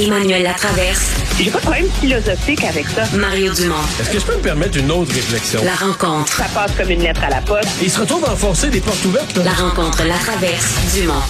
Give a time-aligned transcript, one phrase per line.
[0.00, 1.10] Emmanuel Latraverse.
[1.38, 3.02] J'ai pas de problème philosophique avec ça.
[3.16, 3.74] Mario Dumont.
[4.00, 5.60] Est-ce que je peux me permettre une autre réflexion?
[5.62, 6.32] La rencontre.
[6.32, 7.68] Ça passe comme une lettre à la poste.
[7.82, 9.36] Il se retrouve à enfoncer des portes ouvertes.
[9.44, 11.20] La rencontre, la traverse, Dumont.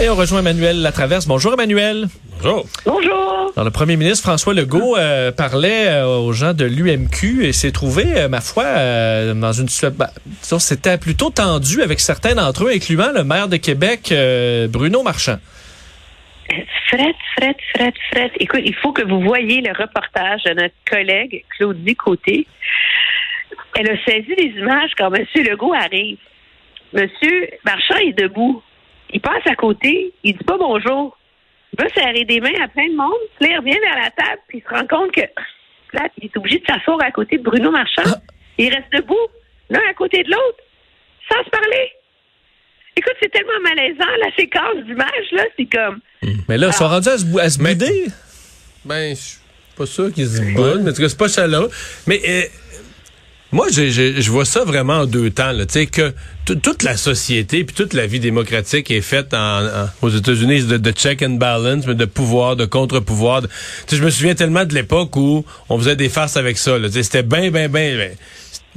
[0.00, 1.26] Et on rejoint Emmanuel Latraverse.
[1.26, 2.08] Bonjour Emmanuel.
[2.42, 2.66] Bonjour.
[2.86, 3.52] Bonjour.
[3.54, 7.70] Alors, le premier ministre François Legault euh, parlait euh, aux gens de l'UMQ et s'est
[7.70, 9.94] trouvé, euh, ma foi, euh, dans une situation...
[9.96, 10.10] bah,
[10.42, 15.02] disons, c'était plutôt tendu avec certains d'entre eux, incluant le maire de Québec, euh, Bruno
[15.02, 15.38] Marchand.
[16.88, 18.30] Fred, Fred, Fred, Fred.
[18.38, 22.46] Écoute, il faut que vous voyiez le reportage de notre collègue Claudie Côté.
[23.74, 25.24] Elle a saisi les images quand M.
[25.34, 26.18] Legault arrive.
[26.94, 27.08] M.
[27.64, 28.62] Marchand est debout.
[29.10, 30.12] Il passe à côté.
[30.22, 31.16] Il dit pas bonjour.
[31.72, 33.12] Il va serrer des mains à plein de monde.
[33.38, 34.40] Puis là, il revient vers la table.
[34.48, 35.22] Puis il se rend compte que
[35.92, 38.20] là, il est obligé de s'asseoir à côté de Bruno Marchand.
[38.58, 39.26] Il reste debout,
[39.70, 40.58] l'un à côté de l'autre,
[41.30, 41.92] sans se parler.
[42.96, 45.44] Écoute, c'est tellement malaisant, la séquence d'images, là.
[45.58, 46.00] C'est comme.
[46.48, 48.06] Mais là, ils sont rendus à se, bou- à se bouder.
[48.84, 49.38] Ben, je suis
[49.76, 51.70] pas sûr qu'ils se boudent, mais en tout cas, c'est pas chaleureux.
[52.06, 52.42] Mais euh,
[53.52, 55.52] moi, je vois ça vraiment en deux temps.
[55.52, 55.66] là.
[55.66, 56.14] Tu sais, que
[56.46, 60.76] toute la société puis toute la vie démocratique est faite en, en- aux États-Unis de,
[60.78, 63.42] de check and balance, mais de pouvoir, de contre-pouvoir.
[63.42, 63.48] Tu
[63.88, 66.78] sais, je me souviens tellement de l'époque où on faisait des farces avec ça.
[66.78, 66.88] là.
[66.88, 68.10] Tu sais, C'était bien, bien, bien...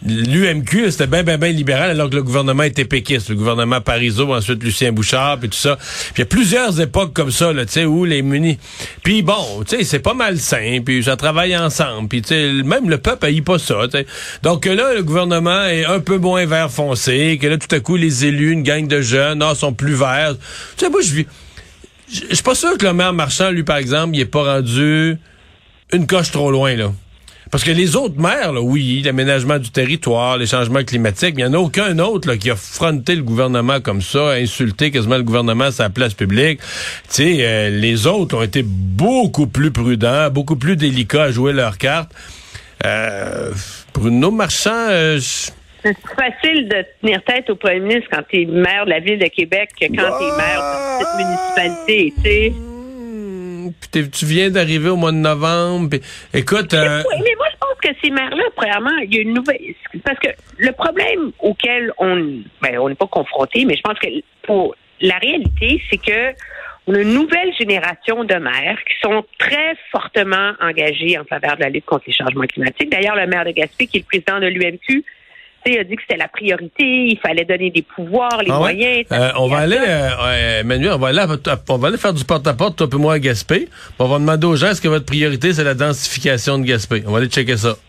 [0.05, 3.29] L'UMQ, c'était bien, bien, bien libéral, alors que le gouvernement était péquiste.
[3.29, 5.77] Le gouvernement Parizeau, ensuite Lucien Bouchard, puis tout ça.
[6.15, 8.57] Il y a plusieurs époques comme ça, là, tu sais, où les munis...
[9.03, 12.89] Puis bon, tu sais, c'est pas malsain, puis ça travaille ensemble, puis tu sais, même
[12.89, 13.75] le peuple haït pas ça.
[14.41, 17.97] Donc là, le gouvernement est un peu moins vert foncé, que là, tout à coup,
[17.97, 20.35] les élus, une gang de jeunes, ah, sont plus verts.
[20.77, 21.25] Tu sais, moi, je vis...
[22.11, 25.17] Je suis pas sûr que le maire Marchand, lui, par exemple, il est pas rendu
[25.91, 26.91] une coche trop loin, là.
[27.51, 31.53] Parce que les autres maires, oui, l'aménagement du territoire, les changements climatiques, il n'y en
[31.53, 35.71] a aucun autre qui a fronté le gouvernement comme ça, insulté quasiment le gouvernement à
[35.71, 36.59] sa place publique.
[37.19, 42.11] Euh, les autres ont été beaucoup plus prudents, beaucoup plus délicats à jouer leurs cartes.
[42.85, 43.51] Euh,
[43.95, 48.85] Bruno Marchand, euh, C'est facile de tenir tête au premier ministre quand tu es maire
[48.85, 50.61] de la ville de Québec que quand tu es maire
[50.99, 52.68] de cette municipalité, tu sais.
[53.79, 55.89] Puis tu viens d'arriver au mois de novembre.
[55.89, 56.01] puis
[56.33, 59.33] écoute, euh, Oui, mais moi, je pense que ces maires-là, premièrement, il y a une
[59.33, 59.59] nouvelle.
[60.03, 62.41] Parce que le problème auquel on.
[62.61, 64.07] Ben, on n'est pas confronté, mais je pense que
[64.43, 64.75] pour.
[65.01, 66.35] La réalité, c'est que
[66.89, 71.61] on a une nouvelle génération de maires qui sont très fortement engagés en faveur de
[71.61, 72.89] la lutte contre les changements climatiques.
[72.89, 75.05] D'ailleurs, le maire de Gaspé, qui est le président de l'UMQ,
[75.65, 78.73] a dit que c'était la priorité, il fallait donner des pouvoirs, les Ah ouais?
[78.73, 79.05] moyens.
[79.11, 82.23] Euh, on va aller, euh, Emmanuel, on va aller, à- on va aller faire du
[82.23, 83.67] porte-à-porte, toi et moi, à Gaspé.
[83.99, 87.03] On va demander aux gens, est-ce que votre priorité, c'est la densification de Gaspé?
[87.05, 87.75] On va aller checker ça.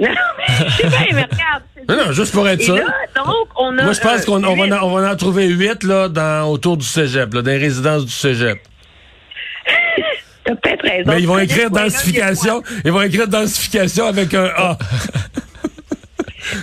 [0.00, 1.62] Non, mais je sais bien, mais regarde.
[1.86, 2.76] Non, non, juste pour être sûr.
[2.76, 2.84] là,
[3.14, 3.82] donc, on a.
[3.82, 6.48] Moi, je pense euh, qu'on on va, en- on va en trouver huit, là, dans,
[6.50, 8.58] autour du cégep, là, dans les résidences du cégep.
[10.44, 11.04] T'as peut-être raison.
[11.06, 14.78] Mais ils vont écrire densification, ils vont écrire densification avec un A.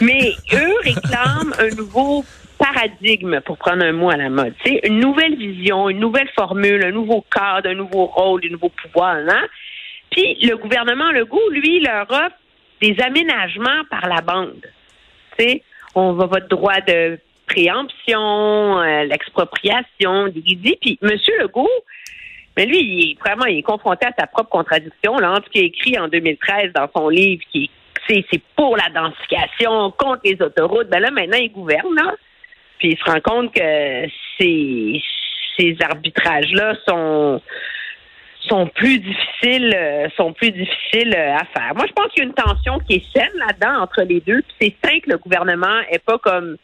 [0.01, 2.23] Mais eux réclament un nouveau
[2.57, 4.53] paradigme, pour prendre un mot à la mode.
[4.65, 8.69] C'est une nouvelle vision, une nouvelle formule, un nouveau cadre, un nouveau rôle, un nouveau
[8.69, 9.15] pouvoir.
[9.15, 9.47] Hein?
[10.11, 12.35] Puis le gouvernement Legault, lui, leur offre
[12.81, 14.65] des aménagements par la bande.
[15.37, 15.61] Sais,
[15.95, 20.77] on va votre droit de préemption, euh, l'expropriation, dit.
[20.81, 21.11] Puis M.
[21.39, 21.69] Legault,
[22.55, 25.51] mais lui, il est, vraiment, il est confronté à sa propre contradiction, là, entre ce
[25.51, 27.69] qu'il a écrit en 2013 dans son livre, qui est
[28.07, 30.89] c'est pour la densification, contre les autoroutes.
[30.89, 32.15] Ben là, maintenant, il gouverne, là.
[32.79, 34.07] Puis il se rend compte que
[34.39, 35.01] ces,
[35.57, 37.41] ces arbitrages-là sont
[38.47, 41.75] sont plus difficiles euh, sont plus difficiles euh, à faire.
[41.75, 44.41] Moi, je pense qu'il y a une tension qui est saine là-dedans entre les deux.
[44.41, 46.55] Puis c'est sain que le gouvernement est pas comme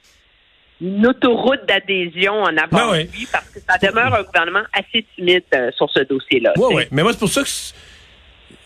[0.82, 3.10] une autoroute d'adhésion en avant Ben oui.
[3.14, 6.54] lui parce que ça demeure un gouvernement assez timide euh, sur ce dossier-là.
[6.56, 6.64] Sais.
[6.64, 6.88] ouais.
[6.92, 7.50] Mais moi, c'est pour ça que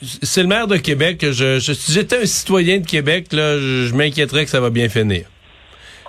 [0.02, 3.88] c'est- le maire de Québec je, je- si j'étais un citoyen de Québec, là, je,
[3.88, 5.24] je m'inquiéterais que ça va bien finir.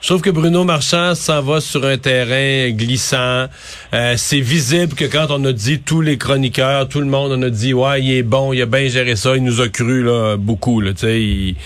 [0.01, 3.47] Trouve que Bruno Marchand s'en va sur un terrain glissant.
[3.93, 7.43] Euh, c'est visible que quand on a dit tous les chroniqueurs, tout le monde, on
[7.43, 10.05] a dit ouais, il est bon, il a bien géré ça, il nous a cru
[10.05, 11.57] là beaucoup là, tu sais, il,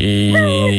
[0.00, 0.36] il,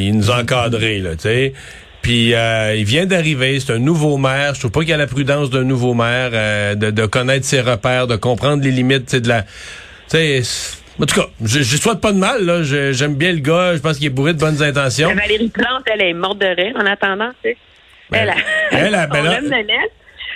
[0.08, 1.54] il nous a encadrés là, tu sais.
[2.02, 4.56] Puis euh, il vient d'arriver, c'est un nouveau maire.
[4.56, 7.62] Je trouve pas qu'il a la prudence d'un nouveau maire euh, de, de connaître ses
[7.62, 9.46] repères, de comprendre les limites, de la,
[10.18, 10.42] sais.
[11.02, 12.46] En tout cas, je, je souhaite pas de mal.
[12.46, 12.64] Là.
[12.64, 13.76] Je- J'aime bien le gars.
[13.76, 15.10] Je pense qu'il est bourré de bonnes intentions.
[15.10, 17.58] Mais Valérie Plante, elle est morte de rire en attendant, tu sais.
[18.10, 18.36] Ben, elle a,
[18.72, 19.40] elle a- ben là-.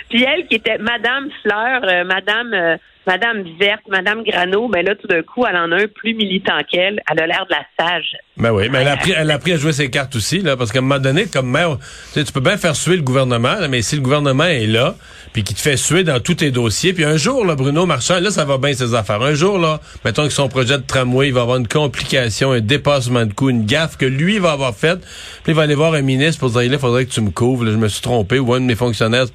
[0.08, 2.76] Puis elle qui était Madame Fleur, euh, Madame euh,
[3.06, 6.58] Madame Verte, Madame Grano, ben là, tout d'un coup, elle en a un plus militant
[6.68, 7.00] qu'elle.
[7.10, 8.16] Elle a l'air de la sage.
[8.36, 10.56] Ben oui, mais elle a, appris, elle a appris à jouer ses cartes aussi, là,
[10.56, 13.02] parce qu'à un moment donné, comme maire, tu, sais, tu peux bien faire suer le
[13.02, 14.96] gouvernement, mais si le gouvernement est là,
[15.32, 18.18] puis qu'il te fait suer dans tous tes dossiers, puis un jour, là, Bruno Marchand,
[18.18, 19.22] là, ça va bien ses affaires.
[19.22, 22.60] Un jour, là, mettons que son projet de tramway, il va avoir une complication, un
[22.60, 25.00] dépassement de coût, une gaffe que lui va avoir faite,
[25.44, 27.64] puis il va aller voir un ministre pour dire, il faudrait que tu me couvres,
[27.64, 29.26] là, je me suis trompé, ou un de mes fonctionnaires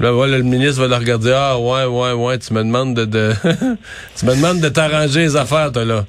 [0.00, 1.32] Là, voilà, le ministre va le regarder.
[1.34, 3.32] Ah, ouais, ouais, ouais, tu me demandes de, de
[4.16, 6.06] tu me demandes de t'arranger les affaires, toi, là.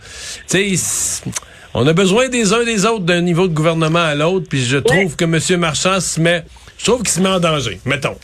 [0.48, 1.24] Tu sais,
[1.74, 4.78] on a besoin des uns des autres d'un niveau de gouvernement à l'autre, puis je
[4.78, 5.60] trouve que M.
[5.60, 6.44] Marchand se met,
[6.78, 8.16] je trouve qu'il se met en danger, mettons.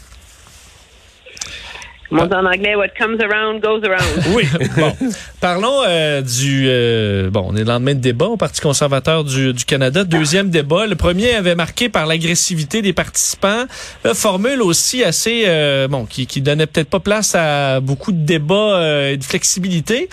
[2.11, 4.35] Mon en anglais, what comes around goes around.
[4.35, 4.43] Oui.
[4.77, 4.95] bon.
[5.41, 6.65] Parlons euh, du.
[6.67, 10.03] Euh, bon, on est le lendemain de débat au Parti conservateur du, du, Canada.
[10.03, 10.85] Deuxième débat.
[10.85, 13.65] Le premier avait marqué par l'agressivité des participants.
[14.03, 15.45] La formule aussi assez.
[15.47, 20.07] Euh, bon, qui, qui donnait peut-être pas place à beaucoup de débats et de flexibilité.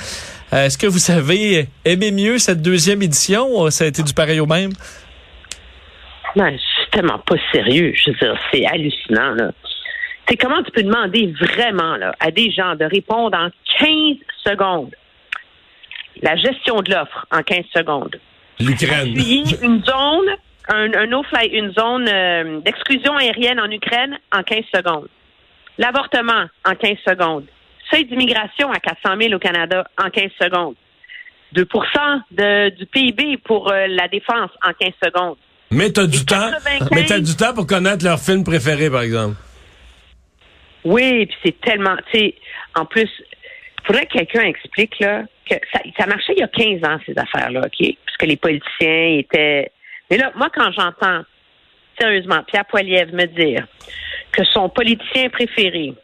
[0.50, 4.41] Est-ce que vous avez aimé mieux cette deuxième édition ou ça a été du pareil
[4.41, 4.73] au même?
[6.37, 7.93] Non, c'est tellement pas sérieux.
[7.94, 9.53] Je veux dire, c'est hallucinant, là
[10.28, 13.48] c'est comment tu peux demander vraiment là, à des gens de répondre en
[13.78, 14.94] 15 secondes?
[16.22, 18.20] La gestion de l'offre en 15 secondes.
[18.60, 19.14] L'Ukraine.
[19.62, 20.36] une zone,
[20.69, 25.08] un, un no-fly, une zone euh, d'exclusion aérienne en Ukraine en 15 secondes.
[25.78, 27.46] L'avortement en 15 secondes.
[27.90, 30.74] Seuil d'immigration à 400 000 au Canada en 15 secondes.
[31.54, 35.36] 2% de, du PIB pour euh, la défense en 15 secondes.
[35.70, 36.50] Mais t'as du temps.
[36.92, 39.36] Mais t'as du temps pour connaître leur film préféré, par exemple.
[40.84, 42.34] Oui, puis c'est tellement, tu sais,
[42.75, 43.08] en plus,
[43.84, 47.17] faudrait que quelqu'un explique là que ça, ça marchait il y a 15 ans ces
[47.17, 49.70] affaires-là, ok, parce que les politiciens étaient.
[50.11, 51.23] Mais là, moi, quand j'entends
[51.99, 53.67] sérieusement Pierre Poilievre me dire
[54.32, 55.94] que son politicien préféré,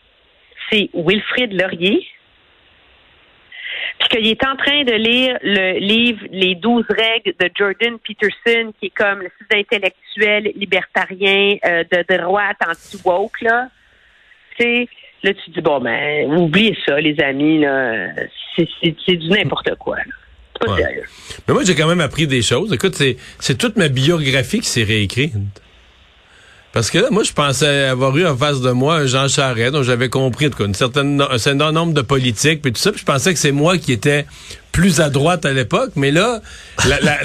[0.70, 2.06] c'est Wilfrid Laurier,
[3.98, 8.72] puis qu'il est en train de lire le livre Les douze règles de Jordan Peterson,
[8.78, 13.68] qui est comme le site intellectuel libertarien euh, de droite anti-woke, là
[15.22, 18.08] là, tu dis, bon, ben, oubliez ça, les amis, là.
[18.56, 21.04] C'est du n'importe quoi, C'est pas sérieux.
[21.46, 22.72] Mais moi, j'ai quand même appris des choses.
[22.72, 23.00] Écoute,
[23.38, 25.32] c'est toute ma biographie qui s'est réécrite.
[26.72, 29.72] Parce que là, moi, je pensais avoir eu en face de moi un Jean Charest,
[29.72, 32.90] dont j'avais compris une certaine, un certain nombre de politiques, puis tout ça.
[32.92, 34.26] Puis je pensais que c'est moi qui étais
[34.70, 36.40] plus à droite à l'époque, mais là,
[36.86, 37.18] la, la,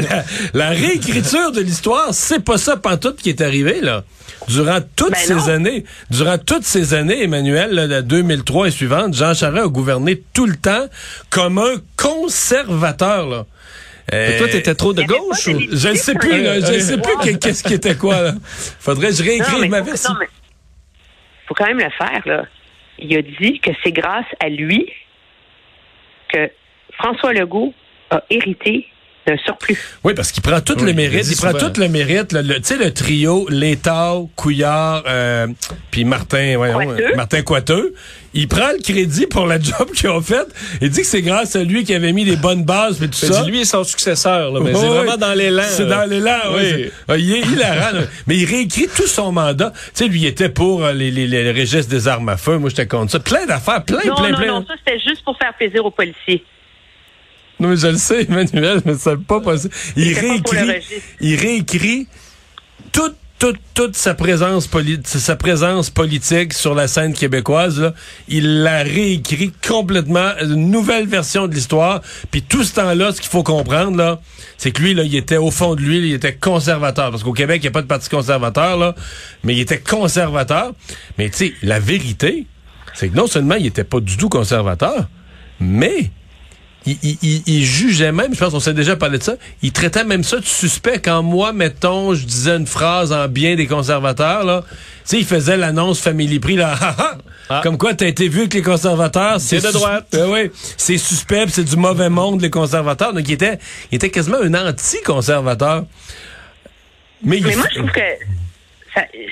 [0.00, 0.24] la,
[0.54, 4.04] la réécriture de l'histoire, c'est pas ça pantoute qui est arrivé, là.
[4.48, 5.48] Durant toutes Ben ces non.
[5.48, 10.22] années, durant toutes ces années, Emmanuel, là, de 2003 et suivante, Jean Charest a gouverné
[10.32, 10.86] tout le temps
[11.28, 13.44] comme un conservateur, là.
[14.12, 15.60] Et toi, Euh, t'étais trop de Il gauche ou?
[15.70, 18.32] je ne sais plus, là, je ne sais plus que- qu'est-ce qui était quoi, là.
[18.80, 20.12] Faudrait que je Non, réécrive mais ma version.
[20.12, 20.26] non, mais
[21.46, 22.44] faut quand même le faire, là.
[22.98, 24.90] Il a dit que c'est grâce à lui
[26.32, 26.50] que
[26.94, 27.72] François Legault
[28.10, 28.86] a hérité
[29.38, 29.78] surplus.
[30.04, 31.26] Oui, parce qu'il prend tout Oui, le il mérite.
[31.30, 32.32] Il prend tout le mérite.
[32.32, 35.46] Le, le- tu sais, le trio, Létard, Couillard, euh,
[35.90, 37.04] puis Martin, Coiteux.
[37.04, 37.94] euh, Martin Coiteux.
[38.32, 40.46] Il prend le crédit pour la job qu'ils ont faite.
[40.80, 43.16] Il dit que c'est grâce à lui qui avait mis les bonnes bases, puis tout
[43.18, 43.42] ça.
[43.42, 45.62] dis, lui est son successeur, là, mais c'est vraiment dans l'élan.
[45.68, 46.90] C'est dans l'élan, oui.
[47.08, 48.02] Ah, Il est hilarant, là.
[48.28, 49.72] Mais il réécrit tout son mandat.
[49.74, 52.56] Tu sais, lui, il était pour euh, les, les, les registres des armes à feu.
[52.58, 53.18] Moi, j'étais contre ça.
[53.18, 54.46] Plein d'affaires, plein, Non, plein, non, plein.
[54.46, 56.44] non, ça c'était juste pour faire plaisir aux policiers.
[57.60, 59.74] Non, mais je le sais, Emmanuel, mais c'est pas possible.
[59.94, 60.82] Il réécrit,
[61.20, 62.08] il réécrit
[62.90, 64.66] toute, toute, toute sa présence,
[65.04, 67.78] sa présence politique sur la scène québécoise.
[67.78, 67.92] là.
[68.28, 72.00] Il la réécrit complètement, une nouvelle version de l'histoire.
[72.30, 74.22] Puis tout ce temps-là, ce qu'il faut comprendre, là,
[74.56, 77.10] c'est que lui, là, il était au fond de lui, il était conservateur.
[77.10, 78.94] Parce qu'au Québec, il n'y a pas de parti conservateur, là,
[79.44, 80.72] mais il était conservateur.
[81.18, 82.46] Mais tu sais, la vérité,
[82.94, 85.08] c'est que non seulement il était pas du tout conservateur,
[85.60, 86.10] mais
[86.86, 89.72] il, il- il- il jugeait même, je pense qu'on s'est déjà parlé de ça, il
[89.72, 93.66] traitait même ça de suspect quand moi, mettons, je disais une phrase en bien des
[93.66, 94.62] conservateurs, là.
[94.68, 96.74] Tu sais, il faisait l'annonce Family Prix, là.
[96.80, 97.14] Ah, ah.
[97.52, 97.60] Ah.
[97.64, 99.40] Comme quoi, t'as été vu avec les conservateurs.
[99.40, 100.06] C'est de sus- droite.
[100.14, 103.12] Ah oui, c'est suspect, pis c'est du mauvais monde, les conservateurs.
[103.12, 103.58] Donc, il était,
[103.90, 105.84] il était quasiment un anti-conservateur.
[107.24, 108.00] Mais, il Mais moi, je trouve que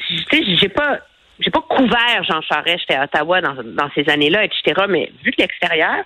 [0.08, 0.98] tu sais, j'ai pas
[1.40, 4.86] j'ai pas couvert Jean Charest, j'étais à Ottawa dans, dans ces années-là, etc.
[4.88, 6.04] Mais vu de l'extérieur,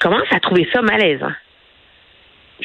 [0.00, 1.32] commence à trouver ça malaisant.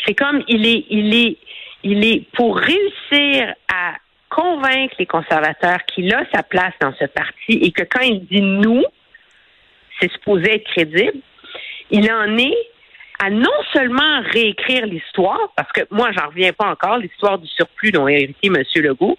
[0.06, 1.38] C'est comme il est, il est,
[1.84, 3.94] il est pour réussir à
[4.30, 8.42] convaincre les conservateurs qu'il a sa place dans ce parti et que quand il dit
[8.42, 8.84] nous,
[10.00, 11.20] c'est supposé être crédible.
[11.92, 12.58] Il en est
[13.20, 17.92] à non seulement réécrire l'histoire, parce que moi, j'en reviens pas encore, l'histoire du surplus
[17.92, 18.62] dont a hérité M.
[18.76, 19.18] Legault,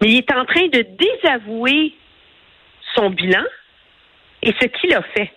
[0.00, 1.92] mais il est en train de désavouer
[2.94, 3.42] son bilan
[4.42, 5.32] et ce qu'il a fait.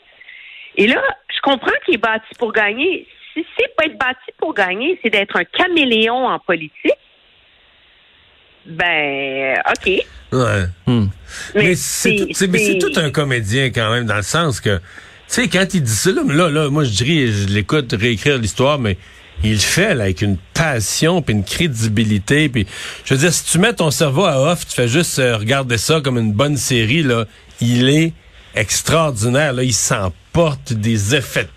[0.79, 1.01] Et là,
[1.36, 3.05] je comprends qu'il est bâti pour gagner.
[3.33, 6.98] Si c'est pas être bâti pour gagner, c'est d'être un caméléon en politique.
[8.65, 9.88] Ben, OK.
[10.31, 10.65] Ouais.
[10.86, 11.07] Hmm.
[11.55, 14.77] Mais, c'est tout, c'est- mais c'est tout un comédien quand même, dans le sens que,
[14.77, 14.81] tu
[15.27, 18.77] sais, quand il dit ça, là, là, là, moi je dirais, je l'écoute réécrire l'histoire,
[18.77, 18.98] mais
[19.43, 22.50] il le fait là, avec une passion puis une crédibilité.
[22.50, 22.67] Puis,
[23.05, 25.77] je veux dire, si tu mets ton cerveau à off, tu fais juste euh, regarder
[25.77, 27.25] ça comme une bonne série, là,
[27.62, 28.13] il est
[28.56, 29.53] extraordinaire.
[29.62, 31.50] Il s'emporte des effets de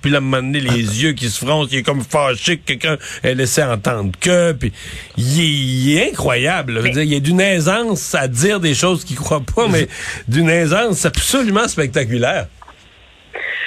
[0.00, 2.58] puis là, à un moment donné, les yeux qui se froncent, il est comme fâché
[2.58, 4.72] que quelqu'un ait laissé entendre que, puis
[5.16, 6.80] il est, est incroyable.
[6.84, 9.88] il a d'une aisance à dire des choses qu'il croit pas, mais
[10.28, 12.46] d'une aisance absolument spectaculaire.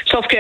[0.06, 0.38] Sauf que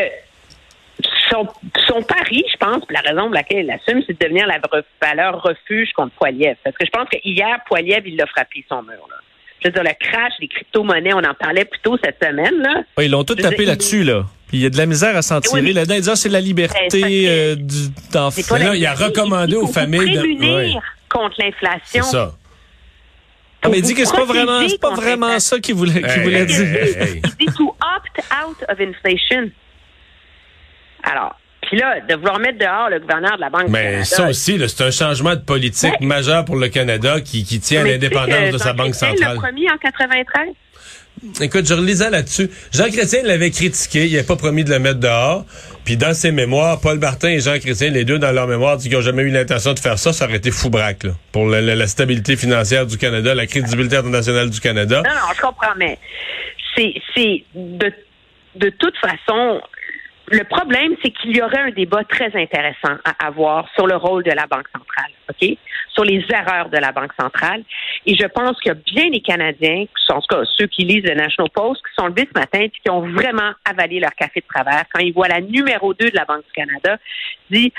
[1.31, 4.59] son, pari, je pense, la raison pour laquelle il l'assume, c'est de devenir la
[5.01, 6.55] valeur refuge contre Poiliev.
[6.63, 9.07] Parce que je pense que hier, Poiliev, il l'a frappé son mur.
[9.09, 9.15] Là.
[9.63, 12.55] Je veux dire, le crash des crypto-monnaies, on en parlait plus tôt cette semaine.
[12.61, 12.83] Là.
[13.01, 14.25] Ils l'ont tout tapé là-dessus, là.
[14.47, 15.61] Puis il y a de la misère à s'en tirer.
[15.61, 18.41] Oui, Là-dedans, ils disent, ah, c'est la Ben, liberté c'est euh, du d'enfant.
[18.43, 20.71] C'est là, il a recommandé Il aux familles de- prémunir ouais.
[21.09, 22.03] contre C'est l'inflation.
[22.03, 22.33] ça.
[23.65, 26.05] Ah, mais il dit que c'est pas vraiment, c'est pas vraiment ça qu'il voulait, qu'il
[26.05, 26.61] Hey, voulait hey, dire.
[26.61, 27.21] hey, hey.
[27.39, 29.49] Il dit to opt out of inflation.
[31.03, 31.35] Alors,
[31.67, 34.29] puis là, de vouloir mettre dehors le gouverneur de la Banque du Mais Canada, ça
[34.29, 36.05] aussi, c'est un changement de politique Ouais.
[36.05, 39.35] majeur pour le Canada qui, qui tient à l'indépendance de sa banque centrale.
[39.35, 40.49] l'a promis en 93.
[41.41, 42.49] Écoute, je relisais là-dessus.
[42.73, 45.45] Jean Chrétien l'avait critiqué, il n'avait pas promis de le mettre dehors.
[45.85, 48.87] Puis dans ses mémoires, Paul Martin et Jean Chrétien, les deux dans leurs mémoires, disent
[48.87, 50.11] qu'ils n'ont jamais eu l'intention de faire ça.
[50.11, 53.45] Ça aurait été fou braque, là, pour la, la- la stabilité financière du Canada, la
[53.45, 55.01] crédibilité internationale du Canada.
[55.05, 55.97] Non, non, je comprends, mais
[56.75, 57.91] c'est, c'est de,
[58.55, 59.61] de toute façon,
[60.33, 64.23] le problème, c'est qu'il y aurait un débat très intéressant à avoir sur le rôle
[64.23, 65.57] de la Banque centrale, OK?
[65.93, 67.63] Sur les erreurs de la Banque centrale.
[68.07, 71.03] Et je pense qu'il y a bien des Canadiens, en tout cas ceux qui lisent
[71.03, 74.41] le National Post, qui sont levés ce matin et qui ont vraiment avalé leur café
[74.41, 76.97] de travers quand ils voient la numéro 2 de la Banque du Canada
[77.51, 77.71] dit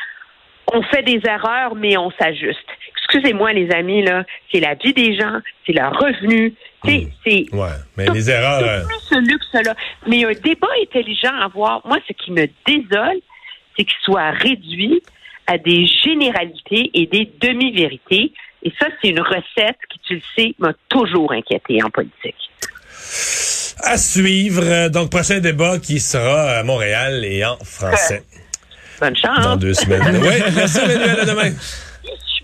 [0.73, 2.67] on fait des erreurs, mais on s'ajuste.
[2.97, 6.55] Excusez-moi, les amis, là, c'est la vie des gens, c'est leur revenu,
[6.85, 8.63] c'est, c'est Ouais, mais les erreurs...
[8.63, 9.75] euh, tout ce luxe-là.
[10.07, 11.87] Mais un débat intelligent à avoir.
[11.87, 13.21] Moi, ce qui me désole,
[13.77, 15.03] c'est qu'il soit réduit
[15.47, 18.33] à des généralités et des demi-vérités.
[18.63, 22.35] Et ça, c'est une recette qui, tu le sais, m'a toujours inquiété en politique.
[23.83, 24.89] à suivre.
[24.89, 28.23] Donc, prochain débat qui sera à Montréal et en français
[29.01, 29.45] Bonne chance.
[29.45, 30.17] dans deux semaines.
[30.23, 31.51] oui, merci Emmanuel, à demain.